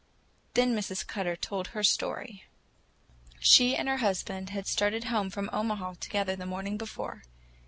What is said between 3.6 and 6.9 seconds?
and her husband had started home from Omaha together the morning